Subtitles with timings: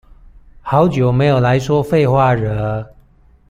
[0.63, 2.91] 好久沒有來說廢話惹